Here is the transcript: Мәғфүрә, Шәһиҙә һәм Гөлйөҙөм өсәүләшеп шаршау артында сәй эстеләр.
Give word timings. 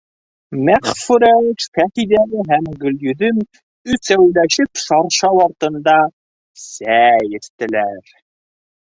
Мәғфүрә, 0.67 1.27
Шәһиҙә 1.63 2.21
һәм 2.51 2.69
Гөлйөҙөм 2.83 3.41
өсәүләшеп 3.95 4.81
шаршау 4.85 5.43
артында 5.43 5.95
сәй 6.63 7.37
эстеләр. 7.41 8.09